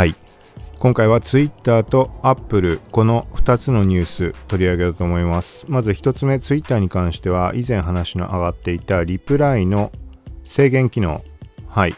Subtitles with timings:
[0.00, 0.14] はい。
[0.78, 5.66] 今回は Twitter と Apple この2つのニュース取り上げようと思います。
[5.68, 9.92] まず1つ目 Twitter に関しては以前話の上がっていたリプライの
[10.42, 11.22] 制限機能。
[11.68, 11.94] はい。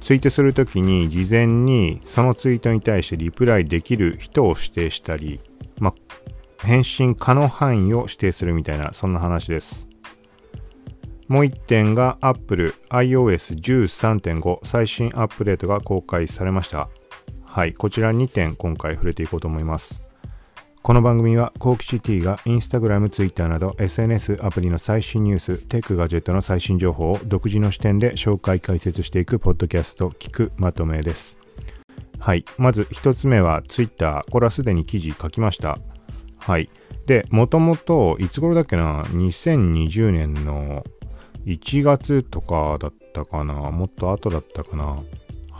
[0.00, 5.40] ツイートするときに事前にそのツイートに対してリプライできる人を指定したり、
[5.80, 5.92] ま
[6.60, 9.89] あ、返信可能範囲を指定するみたいなそんな話です。
[11.30, 16.88] もう1点が Apple iOS13.5 最新アップデートが公開されました。
[17.44, 20.02] はい、こちら2点今回触れていこうと思います。
[20.82, 31.38] この番組はコーキシティが Instagram、Twitter など SNS アプリの最新ニュース、テックガジェットの最新情報を独自の視点で紹介解説していくポッドキャスト聞くまとめです。
[32.18, 34.24] はい、まず1つ目は Twitter。
[34.32, 35.78] これはすでに記事書きました。
[36.38, 36.68] はい。
[37.06, 40.82] で、もともといつ頃だっけな、2020年の
[41.46, 44.98] 1月とかだったかなもっと後だったかな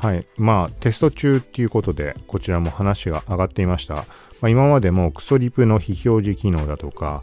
[0.01, 0.27] はい。
[0.39, 3.97] まあ、テスト中っていうことで、こちらも話が上がっていました。
[3.97, 4.05] ま
[4.45, 7.23] あ、今までもクソリプの非表示機能だとか、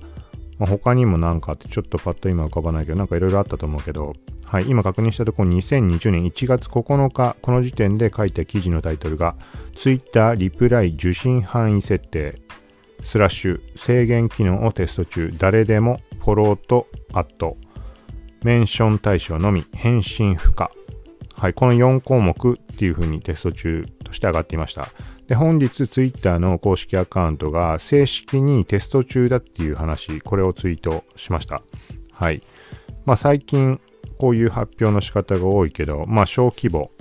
[0.60, 4.14] まあ、他にもなんかってちょっとパッと今浮かばないけど、なんかいろいろあったと思うけど、
[4.44, 4.70] はい。
[4.70, 9.36] 今確認したところ2020年1月9日、この時点で書いた記事のタイトルが、
[9.76, 12.40] Twitter リプライ受信範囲設定、
[13.02, 17.58] スラッシュ制限機能をテスト中、誰でもフォローとアット、
[18.44, 20.72] メンション対象のみ、返信不可。
[21.34, 24.90] はい、この4項目っていう風にテスト中として上がっていました。
[25.28, 31.62] で、本日 Twitter の公式アカウントが正式にテスト中だっていう話、これをツイートしました。
[32.12, 32.42] はい。
[33.06, 33.80] まあ最近
[34.18, 36.92] こういう発表の仕方が多いけど、まあ小規模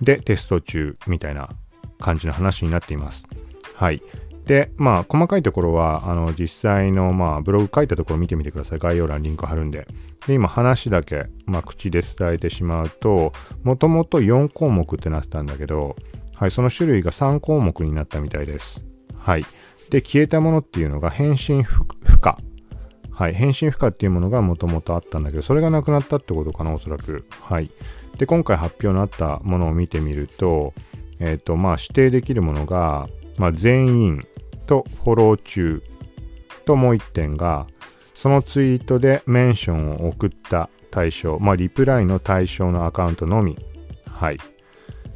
[0.00, 1.48] でテスト中みたいな
[1.98, 3.24] 感じの話になっています。
[3.74, 4.02] はい。
[4.48, 8.78] で、まあ、細かいところは、あの、実際の、まあ、ブログ書いたところ見てみてください。
[8.78, 9.86] 概要欄リンク貼るんで。
[10.26, 15.96] で、今、話だけ、まあ、口で伝えてしまうと、もともと4項目ってなってたんだけど、
[16.34, 18.82] はい、その種類が3項目になったみたいです。
[19.18, 19.44] はい。
[19.90, 21.84] で、消えたものっていうのが、返信不
[22.18, 22.38] 可。
[23.10, 27.26] はい、返信不可っていうものがもともとあったんだけど、それがなくなったってことかな、おそらく。
[27.42, 27.70] はい。
[28.16, 30.72] で、今回発表のあったものを見てみると、
[31.20, 34.24] えっ、ー、と、まあ、指定できるものが、まあ、全員、
[34.68, 35.82] とフォロー中
[36.64, 37.66] ともう1点が
[38.14, 43.56] そのツイートでメンションを送った対象、まあ、リプライの対象のアカウントのみ。
[44.06, 44.38] はい。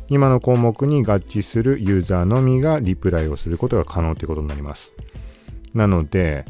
[0.09, 4.93] 今の項目に合致するユーザーのみがリプライをすることが可能ということになります。
[5.75, 6.45] なので、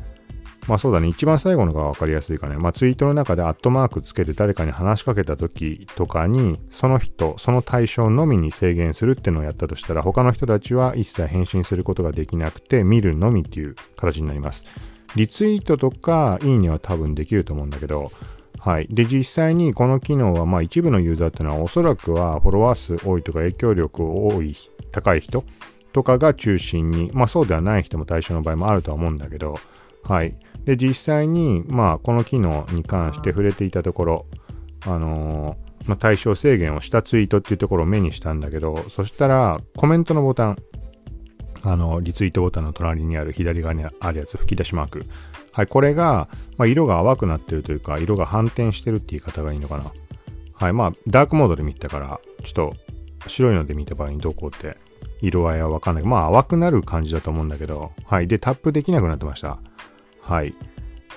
[0.69, 2.57] まあそうだね、一番最後のが分かりやすいかね。
[2.57, 14.65] まあツイートの中でアットマークつけて誰かに話しかけた時とかに、その人、その対象のみに制限するっていうのをやったとしたら、他の人たちは一切返信することができなくて、見るのみっていう形になります。
[15.17, 18.13] リツイートとか、いいねは多分できると思うんだけど、
[18.59, 18.87] はい。
[18.89, 24.55] で、実際にこの機能は、まあ一部のユーザーっていうのはおそらくはフォロワー数多いとか影響力多い、
[24.93, 25.45] 高い人
[25.93, 29.59] とかが中心に、まあそうではない人も対象の場合もあるとは思うんだけど、
[30.05, 30.37] はい。
[30.65, 34.27] で、実際に、まあ、この機能に関して触れていたところ、
[34.87, 40.59] あのー、まあ、対象制限をしたツイートっていうところを目にしたんだけど、そしたら、コメントのボタン、
[41.63, 45.05] あの、リツイートボタンの隣にある左側にあるやつ、吹き出しマーク。
[45.53, 49.93] はい、これが、まあ、色が淡くなってるというか、色が反転してるって言い方がいいのかな。
[50.55, 52.77] はい、まあ、ダークモードで見たから、ちょっと
[53.29, 54.77] 白いので見た場合にどうこうって
[55.21, 56.05] 色合いはわかんない。
[56.05, 58.29] まあ、淡くなる感じだと思うんだけど、はい。
[58.29, 59.59] で、タップできなくなってました。
[60.23, 60.55] はい。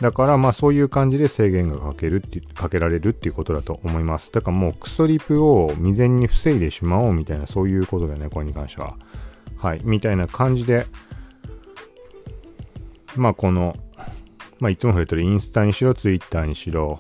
[0.01, 4.31] だからまあそういう感じで制限がかけるってかけられるっていうことだと思います。
[4.31, 8.97] だからもうクソリプを未然に防いでしまおうみたいなそういうことだよね、これに関しては。
[9.57, 9.81] はい。
[9.83, 10.85] みたいな感じで、
[13.15, 13.77] まあこの、
[14.59, 16.99] まあいつも触れてるインスタにしろ、ツイッターにしろ、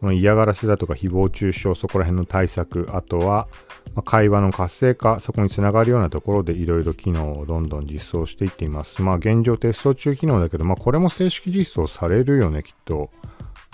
[0.00, 3.48] この嫌がらせだとか誹謗中傷、そこら辺の対策、あとは、
[3.94, 9.02] ま、会話の活性化、そこにつながるようなところでいろいろ機能をどんどん実装していっています。
[9.02, 13.10] まあ現状テスト中機能だけど、まあこれも正式実装されるよね、きっと。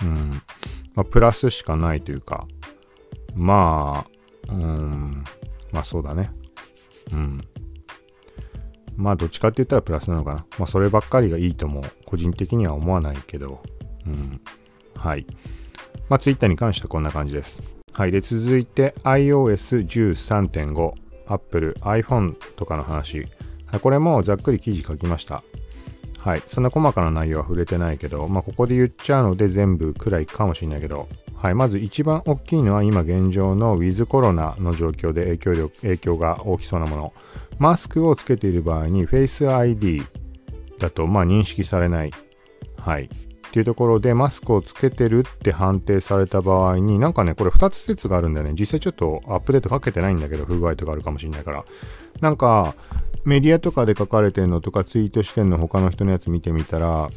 [0.01, 0.41] うん。
[0.95, 2.47] まあプラスしかないというか、
[3.35, 4.07] ま
[4.49, 5.23] あ、うん、
[5.71, 6.31] まあそうだね。
[7.11, 7.41] うん。
[8.95, 10.45] まあどっちかって言ったらプラスなのかな。
[10.57, 13.61] まあそればっかりがいいとも個人的には思わないけど、
[14.07, 14.41] うん。
[14.95, 15.27] はい。
[16.09, 17.61] まあ Twitter に関してはこんな感じです。
[17.93, 18.11] はい。
[18.11, 20.93] で、続いて iOS13.5、
[21.27, 23.25] Apple、iPhone とかの話。
[23.81, 25.43] これもざっくり記事書きました。
[26.19, 26.43] はい。
[26.47, 31.55] そんな細かな内容は触れてないけど、まあ、ここで言っちゃうので全部くらいかもしれないけど、はい。
[31.55, 37.13] まず一番大きいのは今現状の With コロナの状況で影響力、影響が大きそうなもの。
[37.59, 40.03] マスクをつけている場合に Face ID
[40.79, 42.11] だと、まあ、認識されない。
[42.77, 43.09] はい。
[43.55, 48.53] っていうところでマスクをつけてるって判定された場合になんかねこれ2つ説があるんだよね。
[48.53, 51.63] 実際ちょっとアップデートかけてないんだけど不具合とかあるかもしれないから。
[52.19, 52.75] なんか
[53.23, 57.09] メディアとかで書かれてるのとかツイートしてんの他の人のやつ見てみたら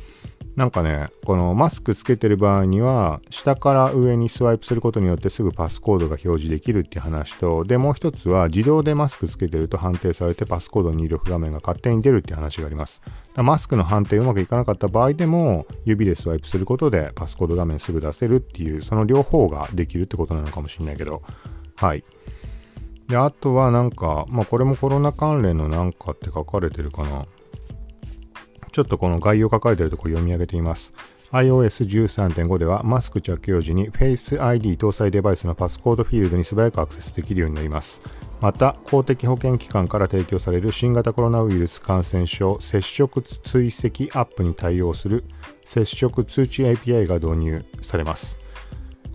[0.59, 13.01] なんかね、このマスクつけてる場合には、下から上にスワイプすることによってすぐパスコードが表示できるっていう話と、で、もう一つは自動でマスクつけてると判定されてパスコード入力画面が勝手に出るっていう話があります。
[13.37, 21.23] マスクの判定うまくいかなかった場合でも、指でスワイプすることでパスコード画面すぐ出せるっていう、その両方ができるってことなのかもしれないけど、
[21.77, 22.03] はい。
[23.07, 27.27] で、あとはなんか、まあこれもコロナ関連のなんかって書かれてるかな。
[28.73, 30.93] ちょっとこの概要書かれてるところ読み上げてみます。
[31.33, 38.01] iOS13.5 ではマスク着用時に Face ID 搭載デバイスのパスコードフィールドに素早くアクセスできるようになります。
[38.41, 45.25] また、公的保健機関から提供される新型コロナウイルス感染症接触追跡アップに対応する
[45.65, 48.39] 接触通知 API が導入されます。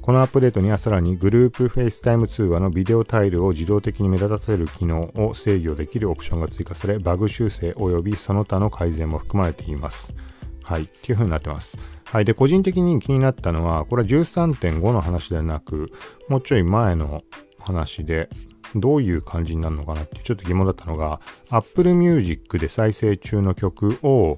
[0.03, 10.13] このアップデートにはさらにグループ FaceTime 通話のビデオタイルを自動的に目立たせる機能を制御できるオプションが追加され、バグ修正及びその他の改善も含まれています。
[10.61, 10.83] はい。
[10.83, 11.77] っていう風になってます。
[12.03, 12.25] はい。
[12.25, 15.89] で、個人的に気になったのは、これは13.5の話ではなく、
[16.27, 17.23] もうちょい前の
[17.57, 18.27] 話で、
[18.75, 24.37] どういう感じになるのかなってちょっと疑問だったのが、Apple Music で再生中の曲を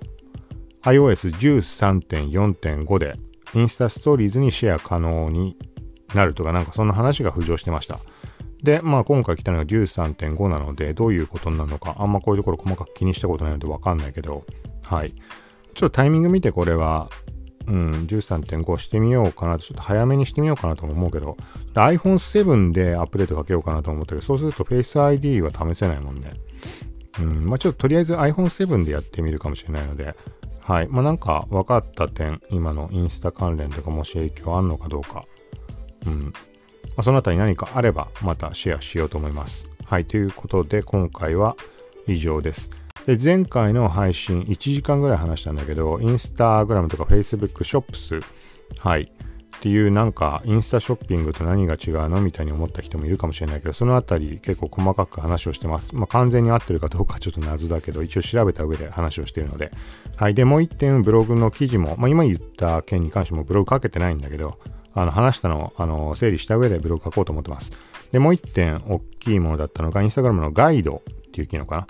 [0.83, 3.15] iOS13.4.5 で
[3.53, 5.57] インスタストーリーズにシェア可能に
[6.13, 7.99] なるとか、なんかそんな話が浮上してました。
[8.63, 14.43] で、まあ今回来たのが13.5なので、どういうことなのか、あんまこういうところ細かく気にしたことないのでわかんないけど、
[14.83, 15.13] はい。
[15.73, 17.09] ちょっとタイミング見てこれは、
[17.67, 21.37] うん、13.5してみようかなとちょっと早めにしてみようかなと思うけど、
[21.73, 26.33] iPhone7 でアップデートかけようかなと思ったけど、そうすると Face ID は試せないもんね。
[27.19, 30.15] うん、まあちょっととりあえず iPhone7 でやってみるかもしれないので、
[30.65, 30.87] はい。
[30.87, 35.25] まあ、なんか分かった点、今のインスタ関連とかもし影響あるのかどうか。
[36.07, 36.23] うん。
[36.23, 36.31] ま
[36.97, 39.69] あ、そのあたり何かあればまたシェアしようと思います。
[39.85, 40.05] はい。
[40.05, 41.55] ということで今回は
[42.07, 42.71] 以上です。
[43.05, 48.19] で、前回の配信1時間ぐらい話したんだけど、インスタグラムとか Facebook ショップス、
[48.79, 49.11] はい。
[49.65, 55.95] っていうなんかインスタショッピングと何が違うのみたいに思った人もいるかもしれないけど、そのあたり結構細かく話をしてます。
[55.95, 59.71] まあ完全に合ってるかどうかちょっと謎だけど、一応調べた上で話をしているので。
[60.17, 60.35] はい。
[60.35, 64.59] で、もう一点ブログの記事も、まあ今言った件に関してもブログかけてないんだけど、
[64.93, 67.71] あの話したのをあの整理した上でブログ書こうと思ってます。
[68.11, 71.87] で、もう一点大きいものだったのが、インスタグラムのガイドっていう機能かな。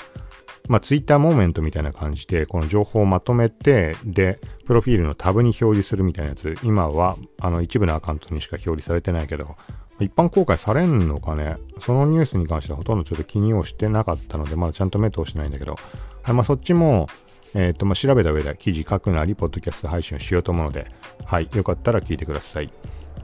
[0.68, 9.56] まあ、ツイッターモーメントみたいな感じで、この情報をまとめて、で、プロフィールのタブに表示するみたいなやつ、今は、あの、一部のアカウントにしか表示されてないけど、
[10.00, 11.56] 一般公開されんのかね？
[11.80, 15.78] そのニュースに関してはほとんどちょっと気にをしてなかったので、まだちゃんと目通してないんだけど、
[16.22, 17.08] はい、まあ、そっちも、
[17.54, 20.88] えっ、ー、と、まあ、調べた上で記事書くなり、ポッドキャスト配信をしようと思うので、
[21.24, 22.70] はい、よかったら聞いてください。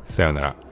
[0.06, 0.71] さようなら。